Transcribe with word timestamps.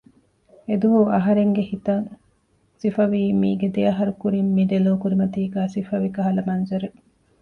އެދުވަހު 0.67 1.03
އަހަރެންގެ 1.13 1.63
ހިތަށް 1.71 2.07
ސިފަވީ 2.81 3.21
މީގެ 3.41 3.67
ދެ 3.75 3.81
އަހަރު 3.89 4.13
ކުރިން 4.21 4.49
މި 4.55 4.63
ދެލޯ 4.71 4.91
ކުރިމަތީގައި 5.01 5.69
ސިފަވި 5.73 6.07
ކަހަލަ 6.15 6.41
މަންޒަރެއް 6.47 6.97